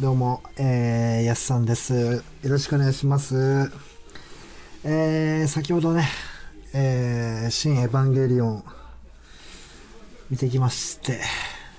[0.00, 1.92] どうも、えー、やすさんです。
[1.92, 3.70] よろしくお願いします。
[4.82, 6.08] えー、先ほどね、
[6.72, 8.64] えー、新エヴァンゲリオン
[10.30, 11.20] 見てきまして、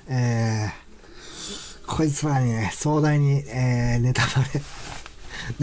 [0.07, 4.61] えー、こいつらにね、壮大に、えー、ネタバレ、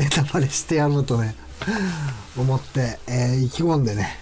[0.04, 1.43] ネタバレしてやろうとね、
[2.36, 4.16] 思って、えー、意気込んでね、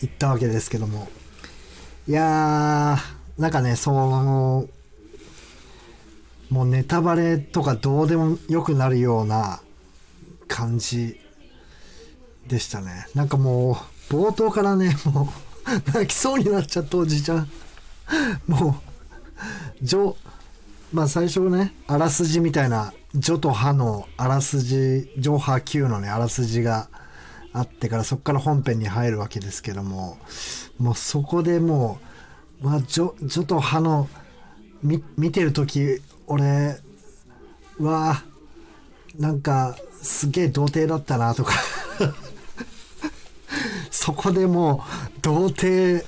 [0.00, 1.08] 行ったわけですけども。
[2.06, 4.68] いやー、なんかね、その、
[6.50, 9.60] もうネタバレとかどうでもよくなるような
[10.46, 11.18] 感じ
[12.46, 13.06] でしたね。
[13.14, 13.78] なんかも
[14.10, 15.32] う、冒頭からね、 も
[15.66, 17.50] う、泣きそうになっちゃったおじちゃん。
[18.46, 18.82] も
[19.82, 20.14] う、ジョ、
[20.92, 26.88] まあ最初ね、あらすじみたいな、ジョとハのあらすじ、ジョハ Q のね、あらすじが
[27.52, 30.18] あってから、そこから本編に入るわけですけども、
[30.78, 32.00] もうそこでも
[32.60, 34.08] う、まあ、ジョ、ジョとハの、
[34.82, 36.76] み、見てるとき、俺、
[37.78, 38.24] うわあ
[39.18, 41.52] なんか、すげえ童貞だったなとか、
[43.92, 44.84] そこでも
[45.16, 46.04] う、童貞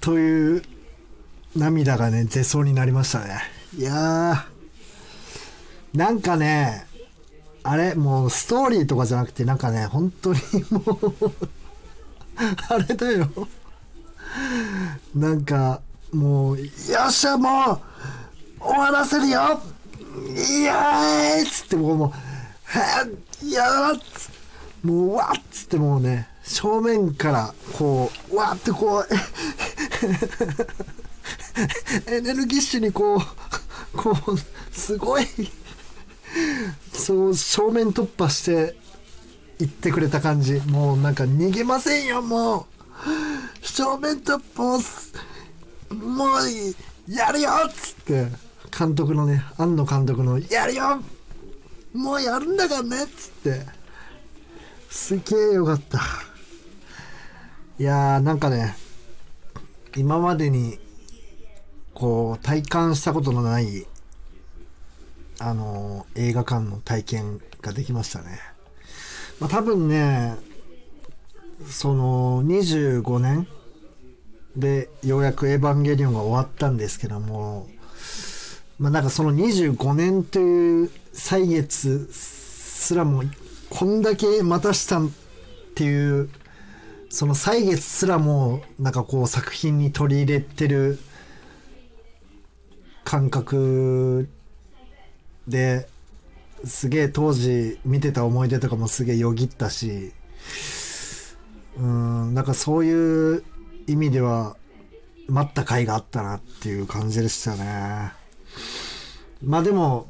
[0.00, 0.62] という
[1.54, 3.42] 涙がね、出そうになりましたね。
[3.76, 4.57] いやー、
[5.94, 6.86] なんかね、
[7.62, 11.32] あれ、もうストーリーとかじゃなくて、なんかね、本当にもう、
[12.68, 13.28] あれだよ。
[15.14, 15.80] なんか、
[16.12, 16.66] もう、よ
[17.08, 17.80] っしゃ、もう、
[18.60, 19.60] 終わらせるよ
[20.34, 22.08] イエーイっつってもう、もう、
[22.64, 23.08] はっ
[23.48, 24.30] やだっつ
[24.82, 29.08] もう、わっつってもうね、正面から、こう、わってこう、
[32.10, 33.20] エネルギッシュにこう、
[33.96, 34.38] こう、
[34.72, 35.26] すごい、
[36.98, 38.76] そう、正面突破して、
[39.58, 40.60] 言ってくれた感じ。
[40.66, 42.66] もうなんか逃げませんよ、も
[43.62, 43.66] う。
[43.66, 48.26] 正面突破を、もう、やるよっつって、
[48.76, 51.02] 監督のね、庵野監督の、やるよ
[51.94, 53.66] もうやるんだからねっつって、
[54.90, 56.00] すげえよかった。
[57.78, 58.76] いやー、なんかね、
[59.96, 60.78] 今までに、
[61.94, 63.86] こう、体感したことのない、
[65.40, 68.40] あの映画館の体験ができましたね。
[69.40, 70.36] まあ多分ね、
[71.66, 73.46] その、25年
[74.56, 77.68] でようやくエヴァンゲリオンが終わったんですけども、
[78.78, 83.22] まあなんかその25年という歳月すらも
[83.70, 85.08] こんだけ待たしたっ
[85.74, 86.30] ていう
[87.10, 90.98] その歳月すらもなんかこう作品に取り入れてる
[93.04, 94.28] 感覚
[95.48, 95.88] で
[96.64, 100.12] すげえ当時見てた思い出とかもすげえよぎったし
[101.78, 103.44] うんなんかそういう
[103.86, 104.56] 意味では
[105.28, 108.12] 待った甲斐があったなっていう感じでしたね。
[109.44, 110.08] まあでも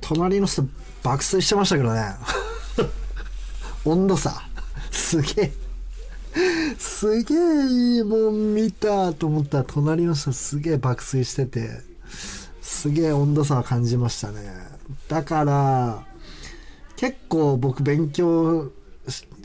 [0.00, 0.64] 隣の人
[1.02, 2.14] 爆睡してましたけどね。
[3.86, 4.42] 温度差。
[4.90, 5.52] すげえ。
[6.78, 7.38] すげえ
[7.96, 11.91] いいもん見たと思ったら隣の人すげえ爆睡してて。
[12.82, 14.40] すげえ温度差は感じましたね。
[15.06, 16.04] だから
[16.96, 18.72] 結構僕勉強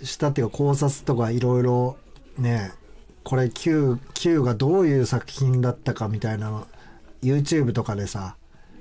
[0.01, 1.97] したっていうか考察とかいろいろ
[2.39, 2.71] ね
[3.23, 6.65] これ Q, Q がどういう作品だったかみたいな
[7.21, 8.37] YouTube とかでさ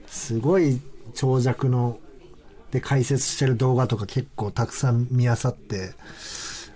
[0.06, 0.80] すごい
[1.14, 1.98] 長尺の
[2.70, 5.92] で解説してる動画とか結構たくさん見あさって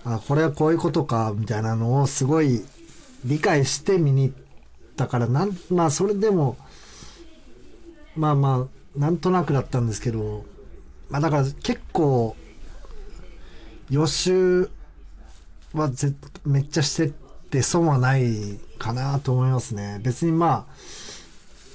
[0.04, 2.62] あこれはこういうことかみたいなのをすごい
[3.24, 4.36] 理解して見に行っ
[4.97, 6.58] たからなんまあそれでも
[8.16, 10.44] まあまあなんとなくだったんですけど
[11.09, 12.37] まあだから結構
[13.88, 14.71] 予習
[15.72, 17.10] はぜめっちゃしてっ
[17.50, 20.00] て損はないかなと思いますね。
[20.03, 20.75] 別にまあ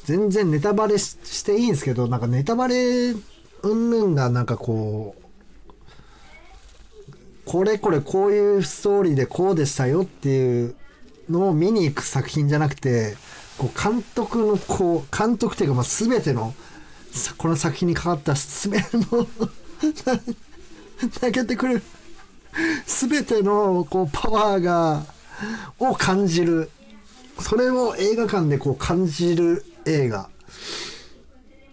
[0.06, 3.12] 全然ネタバレししていいんですけどなんかネタバレ
[3.64, 5.26] うんぬんがなんかこう
[7.46, 10.76] これこれこういうストーリーでこうでしたよっていう
[11.30, 13.16] のを見に行く作品じゃなくて
[13.58, 16.54] こう監督のこう監督っていうかまあ全ての
[17.38, 19.28] この作品にかかった全ての
[21.22, 21.82] 投げてくる
[22.86, 25.06] 全てのこうパワーが
[25.80, 26.70] を感じる。
[27.40, 30.30] それを映画館でこう感じる映画。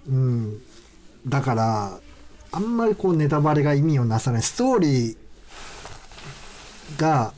[0.08, 0.58] うん。
[1.26, 2.00] だから
[2.50, 4.42] あんまりこうネタバレが意味をなさない。
[4.42, 7.32] ストーリーが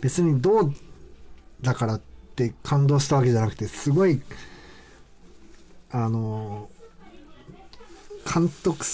[0.00, 0.74] 別にどう
[1.60, 2.11] だからって
[2.62, 4.20] 感動したわけじゃなくてすごい
[5.90, 6.68] あの
[8.32, 8.84] 監督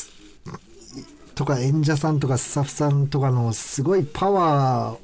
[1.35, 4.97] とか演者さんとかスタッフさんとかのすごいパワ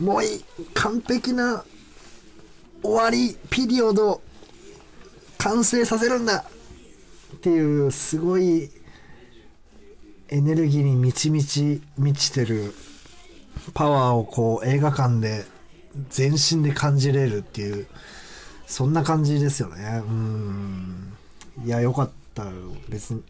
[0.00, 0.22] ーもう
[0.74, 1.64] 完璧な
[2.82, 4.20] 終わりピリオド
[5.38, 6.44] 完成させるんだ
[7.36, 8.70] っていうすごい
[10.28, 12.74] エネルギーに満ち満ち満ちてる
[13.74, 15.44] パワーをこう映画館で
[16.10, 17.86] 全身で感じれるっていう
[18.66, 20.02] そんな感じですよね。
[20.06, 21.16] うん。
[21.64, 22.44] いやよかった。
[22.88, 23.22] 別に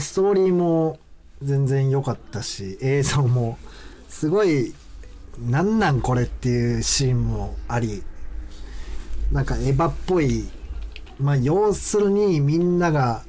[0.00, 0.98] ストーリーも
[1.42, 3.58] 全然良かったし映像も
[4.08, 4.74] すごい
[5.38, 8.02] なんなんこれっていうシーンもあり
[9.32, 10.48] なんかエヴァっぽい
[11.18, 13.22] まあ要するにみんなが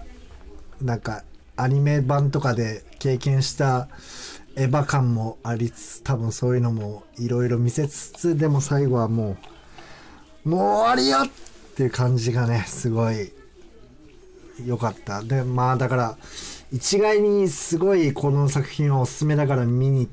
[0.82, 1.24] なんか
[1.56, 3.88] アニメ版とかで経験した
[4.62, 9.36] エヴァ感もありつつ多分そういうのもいろいろ見せつつでも最後はも
[10.46, 11.30] うもう終わりよっ
[11.76, 13.32] ていう感じがねすごい
[14.64, 15.24] 良かった。
[15.24, 16.18] でまあだから
[16.72, 20.12] 一概にすごいこの作品はおすすめだから見に行っ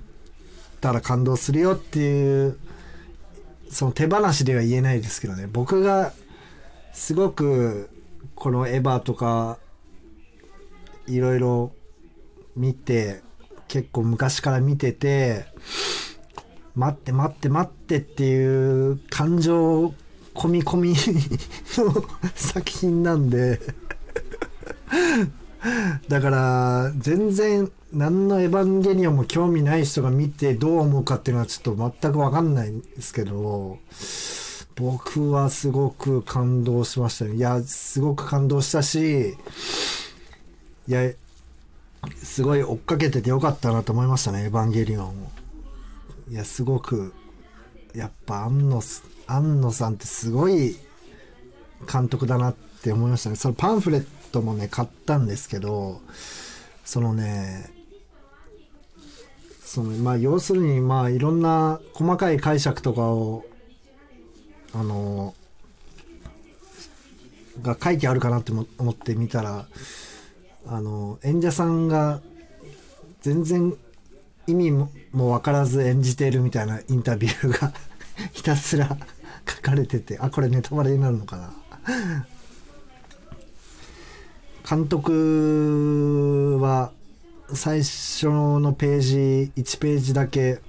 [0.80, 2.58] たら感動するよっていう
[3.70, 5.46] その手放しでは言えないですけどね。
[5.46, 6.14] 僕が
[6.94, 7.90] すごく
[8.34, 9.58] このエヴァとか
[11.06, 11.72] いろいろ
[12.56, 13.27] 見て
[13.68, 15.46] 結構昔から見てて
[16.74, 19.94] 待って待って待ってっていう感情
[20.34, 20.94] 込み込み
[21.76, 22.04] の
[22.34, 23.60] 作品なんで。
[26.08, 33.78] だから全然何のエヴァンゲリオンも興味ない人が見てどう思うかっていうのはちょっと全く分かんないんですけど
[34.76, 37.34] 僕はすごく感動しましたね。
[37.34, 39.36] いやすごく感動したし
[40.86, 41.10] いや
[42.22, 45.30] すごい追っかけててよかったなと思いましたねエヴァンゲリオンを。
[46.30, 47.14] いやすごく
[47.94, 48.82] やっぱ庵野
[49.26, 50.76] 庵野さんってすごい
[51.90, 53.36] 監督だなって思いましたね。
[53.36, 56.00] そのパンフレットもね買ったんですけど
[56.84, 57.70] そのね
[59.64, 63.44] そのまあ要するにまあいろんな細かい解釈とかを
[64.72, 65.34] あの
[67.62, 69.66] が書いてあるかなって思って見たら
[70.70, 72.20] あの演者さんが
[73.22, 73.74] 全然
[74.46, 77.72] 意味も分からず演じているみたいなインタビューが
[78.32, 78.96] ひたすら
[79.48, 81.54] 書かれててあこれネタバレになるのかな。
[84.68, 86.92] 監督は
[87.54, 89.16] 最初のページ
[89.56, 90.60] 1ページだけ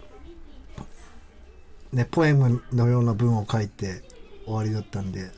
[1.91, 4.03] ねポエムのような文を書いて
[4.45, 5.29] 終わりだったんで、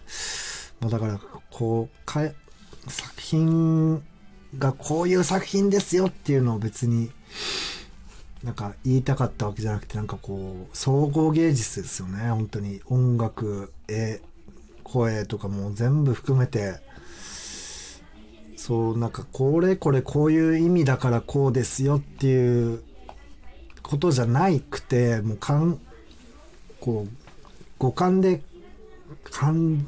[0.79, 1.19] まあ、だから
[1.49, 2.21] こうか
[2.87, 4.03] 作品
[4.57, 7.11] がこういう作品ですよっていうのを別に
[8.43, 12.29] なんか言いたかったわけじゃなくてなんかこう総合芸術ですよね。
[12.31, 12.81] 本当に。
[12.87, 14.19] 音楽絵
[14.83, 16.79] 声とかも全部含めて。
[18.57, 22.83] そうなんかこれこれこういう意味だからこうですよっていう
[23.81, 25.79] ことじゃなくてもうかん
[26.79, 27.13] こう
[27.79, 28.43] 五感で
[29.31, 29.87] 感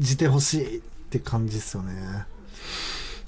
[0.00, 0.80] じてほしいっ
[1.10, 2.24] て感じですよね。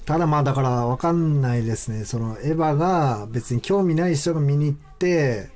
[0.05, 2.05] ただまあだから分かんないですね。
[2.05, 5.49] そのエヴァが別に興味ない人が見に行って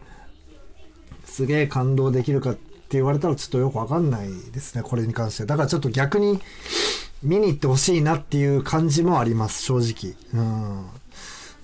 [1.26, 2.62] すげえ感動できるかって
[2.92, 4.84] 言われたらちょっとよく分かんないですね。
[4.84, 5.46] これに関して。
[5.46, 6.40] だからちょっと逆に
[7.22, 10.16] 見に行ってほしいなっていう感じもあります正直。
[10.34, 10.86] うん。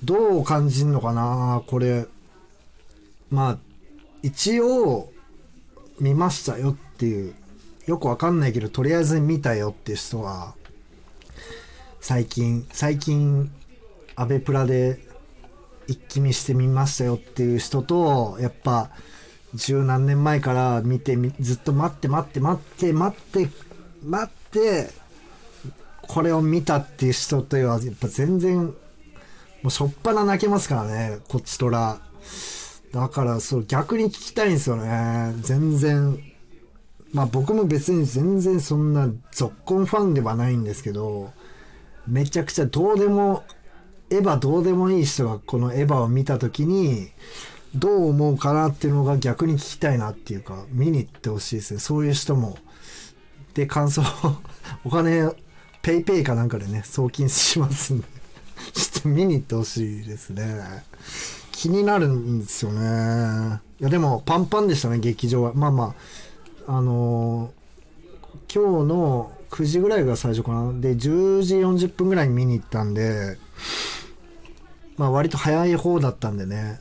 [0.04, 1.64] どう感じんのかな？
[1.68, 2.06] これ。
[3.32, 3.58] まあ
[4.22, 5.12] 一応
[6.00, 7.34] 見ましたよっていう。
[7.86, 10.56] よくわかんないけどとりあえず見たよっていう人は
[12.04, 13.50] 最近最近
[14.18, 15.00] アベプラで
[15.88, 18.90] 一気見してみましたよっていう人とやっぱ
[19.54, 23.50] 十何年前から見てずっと待って待って待って待って
[24.04, 24.90] 待って
[26.02, 28.74] これを見たっていう人とはやっぱ全然も
[29.68, 32.02] うしょっぱな泣けますからねこっちとら。
[32.92, 35.34] だからそう逆に聞きたいんですよね。
[35.40, 36.20] 全然
[37.14, 41.32] まあ僕も別に全然そんな続婚ファンではないんですけど
[42.08, 43.44] めちゃくちゃどうでも
[44.10, 47.10] エヴァどうでもいい人がこのエヴァを見た時に
[47.76, 51.80] どう思うかなっていうのが逆に聞きたいなっていうか見に行ってほしいですね。
[51.80, 52.58] そういう人も。
[53.56, 54.02] で感想
[54.84, 55.30] お金
[55.82, 58.08] ペイペイかなんかでね送金しますんで。
[58.74, 60.86] ちょっと見に行ってほしいですね。
[61.52, 63.60] 気になるんですよね。
[63.80, 65.54] いやでもパンパンでしたね劇場は。
[65.54, 65.96] まあま
[66.68, 70.74] ああのー、今日の9時ぐらいが最初かな。
[70.82, 73.38] で10時40分ぐらいに見に行ったんで
[74.98, 76.80] まあ割と早い方だったんでね。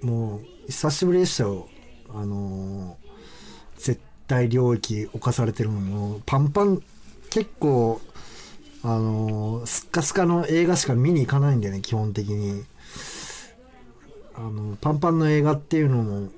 [0.00, 1.66] もう久しぶりでしたよ。
[2.14, 6.20] あのー、絶対領域侵されてるのも。
[6.24, 6.80] パンパン
[7.28, 8.00] 結構
[8.84, 12.62] あのー、スッカスカの映画しか見に行かないんでね基本的に。
[14.36, 16.28] あのパンパンの映画っていうのも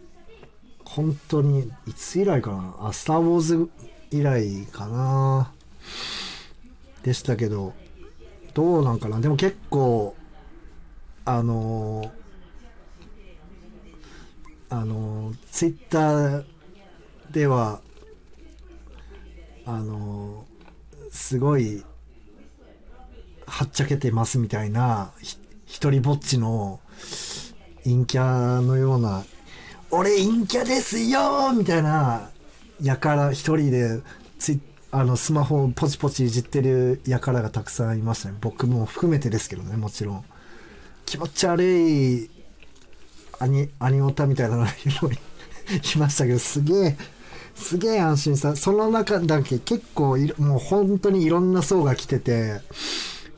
[0.85, 2.75] 本当にいつ以来かな。
[2.89, 3.69] あスター・ウォーズ
[4.11, 5.53] 以来かな
[7.03, 7.73] でしたけど
[8.55, 10.15] どうなんかなでも結構
[11.25, 12.11] あの
[14.69, 16.45] あのツイッター
[17.31, 17.81] では
[19.65, 20.45] あの
[21.11, 21.85] すごい
[23.47, 25.13] はっちゃけてますみたいな
[25.67, 26.81] 一人ぼっちの
[27.85, 29.25] 陰キャのような
[29.91, 32.31] 「俺陰キャですよ!」みたいな
[32.83, 34.01] やから一人で
[34.39, 34.61] ツイ
[34.93, 38.37] あのスマホをポチポチいじってるやからがたくさんいましたね。
[38.41, 40.25] 僕も含めてですけどねもちろん。
[41.07, 42.31] 気持ち悪い
[43.39, 44.73] アニアニオタみたいなのがい
[45.99, 46.97] ましたけどすげえ
[47.55, 52.61] すげえ安心さその中だけ結構いもう本当にいろんな層が来てて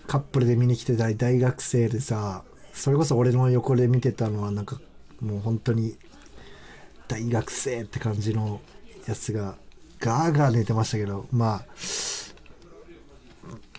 [0.06, 4.80] カップルで見に来てたり大学生でさそれこそ俺の横で見てたのはなんか
[5.20, 5.96] もう本当に
[7.08, 8.60] 大学生って感じの
[9.06, 9.56] やつが
[10.00, 11.64] ガーガー寝てましたけどまあ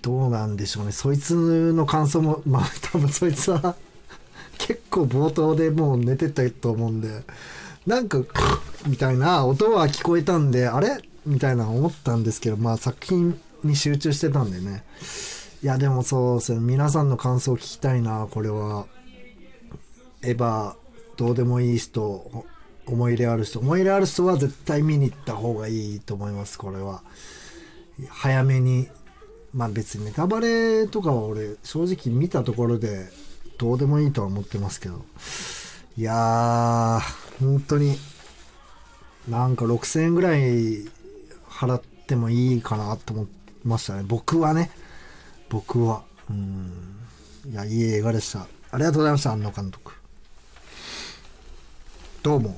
[0.01, 0.91] どうなんでしょうね。
[0.91, 3.75] そいつの感想も まあ多分そいつは
[4.57, 7.23] 結構冒頭でもう寝てたと思うんで
[7.85, 8.19] なんか
[8.85, 11.01] みたいな音は聞こえたんであれ？
[11.25, 14.83] みたいな思ったんですけどまあ作品に集中してたんでね。
[15.63, 16.59] いやでもそうですね。
[16.59, 18.85] 皆さんの感想を聞きたいなこれは。
[20.21, 20.73] エヴァ
[21.17, 22.45] どうでもいい人
[22.85, 27.01] 思い入れある人思い入れある人は絶対見に行った方がいいと思いますこれは。
[28.09, 28.87] 早めに
[29.53, 33.07] まあ別にネタバレとかは俺正直見たところで
[33.57, 35.05] どうでもいいとは思ってますけど。
[35.95, 36.99] いやー
[37.39, 37.97] 本当に
[39.29, 40.85] なんか6000円ぐらい
[41.47, 43.27] 払ってもいいかなと思い
[43.63, 44.03] ましたね。
[44.05, 44.71] 僕はね。
[45.49, 46.03] 僕は。
[46.29, 46.71] うん。
[47.51, 48.47] いやいい映画でした。
[48.71, 49.91] ありがとうございました安野監督。
[52.23, 52.57] どうも